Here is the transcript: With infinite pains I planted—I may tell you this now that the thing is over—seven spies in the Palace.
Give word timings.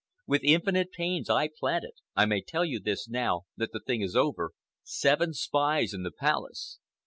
With 0.25 0.41
infinite 0.43 0.91
pains 0.91 1.29
I 1.29 1.47
planted—I 1.47 2.25
may 2.25 2.41
tell 2.41 2.65
you 2.65 2.79
this 2.79 3.07
now 3.07 3.43
that 3.55 3.71
the 3.71 3.79
thing 3.79 4.01
is 4.01 4.15
over—seven 4.15 5.33
spies 5.35 5.93
in 5.93 6.01
the 6.01 6.11
Palace. 6.11 6.79